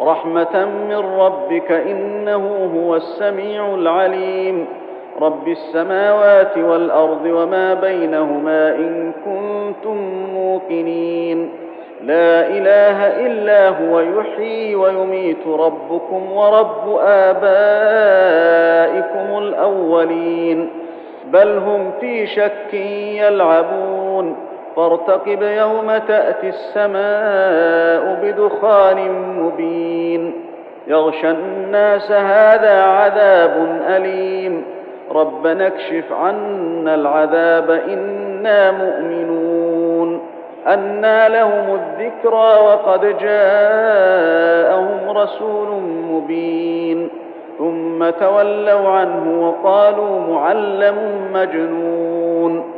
[0.00, 4.66] رحمة من ربك إنه هو السميع العليم.
[5.20, 9.96] رب السماوات والأرض وما بينهما إن كنتم
[10.34, 11.50] موقنين.
[12.02, 17.38] لا إله إلا هو يحيي ويميت ربكم ورب آبائكم
[19.38, 20.70] الأولين.
[21.26, 24.36] بل هم في شك يلعبون.
[24.78, 30.32] فارتقب يوم تأتي السماء بدخان مبين.
[30.86, 34.64] يغشى الناس هذا عذاب أليم.
[35.14, 40.20] ربنا اكشف عنا العذاب إنا مؤمنون.
[40.66, 45.68] انى لهم الذكرى وقد جاءهم رسول
[46.10, 47.08] مبين.
[47.58, 50.96] ثم تولوا عنه وقالوا معلم
[51.32, 52.77] مجنون.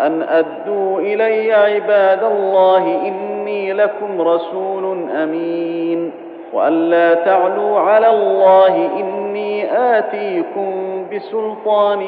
[0.00, 6.10] أن أدوا إلي عباد الله إني لكم رسول أمين
[6.52, 11.98] وأن لا تعلوا على الله إني آتيكم بسلطان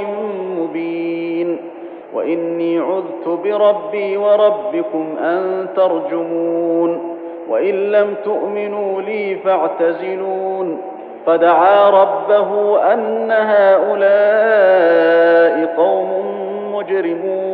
[0.59, 1.59] مبين
[2.15, 7.17] وإني عذت بربي وربكم أن ترجمون
[7.49, 10.79] وإن لم تؤمنوا لي فاعتزلون
[11.27, 13.31] فدعا ربه أن
[14.35, 16.11] هؤلاء قوم
[16.75, 17.54] مجرمون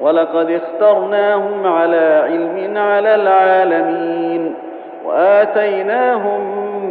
[0.00, 4.54] ولقد اخترناهم على علم على العالمين
[5.04, 6.40] وآتيناهم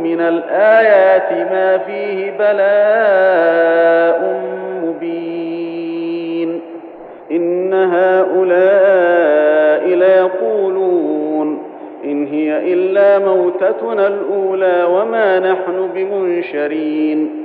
[0.04, 4.42] من الآيات ما فيه بلاء
[4.84, 6.62] مبين
[7.32, 8.46] إن هؤلاء
[9.88, 11.58] ليقولون
[12.06, 17.45] إن هي إلا موتتنا الأولى وما نحن بمنشرين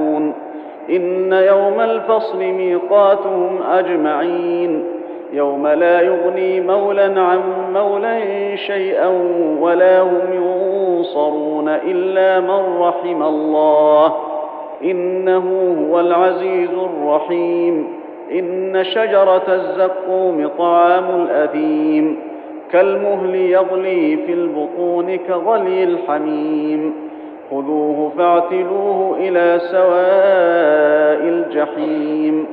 [0.91, 4.83] إن يوم الفصل ميقاتهم أجمعين.
[5.33, 7.39] يوم لا يغني مولا عن
[7.73, 8.19] مولا
[8.55, 9.07] شيئا
[9.59, 14.15] ولا هم ينصرون إلا من رحم الله.
[14.83, 17.87] إنه هو العزيز الرحيم.
[18.31, 22.19] إن شجرة الزقوم طعام الأثيم.
[22.71, 27.10] كالمهل يغلي في البطون كغلي الحميم.
[27.51, 32.45] خذوه فاعتلوه إلى سواء الجحيم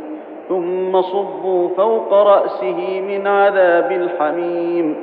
[0.49, 4.95] ثم صبوا فوق رأسه من عذاب الحميم.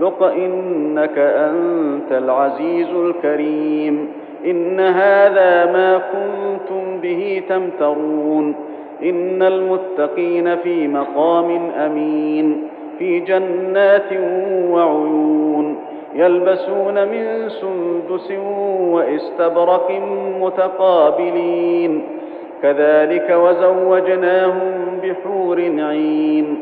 [0.00, 4.08] ذق إنك أنت العزيز الكريم.
[4.46, 8.54] إن هذا ما كنتم به تمترون.
[9.02, 12.62] إن المتقين في مقام أمين
[12.98, 14.12] في جنات
[14.70, 15.51] وعيون.
[16.14, 18.32] يلبسون من سندس
[18.90, 19.90] واستبرق
[20.40, 22.02] متقابلين.
[22.62, 26.60] كذلك وزوجناهم بحور عين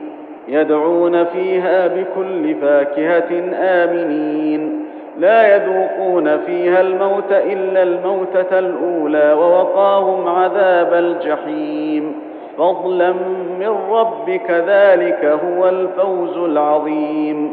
[0.49, 4.85] يدعون فيها بكل فاكهة آمنين.
[5.19, 12.15] لا يذوقون فيها الموت إلا الموتة الأولى ووقاهم عذاب الجحيم.
[12.59, 13.13] فضلا
[13.61, 17.53] من ربك ذلك هو الفوز العظيم.